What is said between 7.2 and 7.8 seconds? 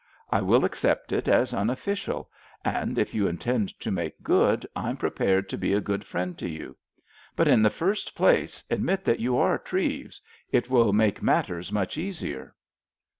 But in the